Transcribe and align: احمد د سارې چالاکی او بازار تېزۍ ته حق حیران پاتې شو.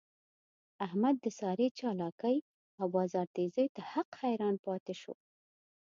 احمد 0.85 1.15
د 1.21 1.27
سارې 1.39 1.67
چالاکی 1.79 2.37
او 2.79 2.85
بازار 2.95 3.27
تېزۍ 3.35 3.67
ته 3.75 3.81
حق 3.91 4.09
حیران 4.21 4.55
پاتې 4.65 4.93
شو. 5.01 5.13